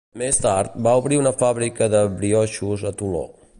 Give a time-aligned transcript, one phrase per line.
[0.19, 3.25] Més tard, va obrir una fàbrica de brioixos a Toló.